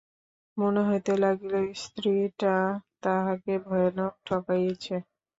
[0.57, 1.53] মনে হইতে লাগিল,
[1.75, 2.55] স্ত্রীটা
[3.03, 4.95] তাহাকে ভয়ানক ঠকাইয়াছে।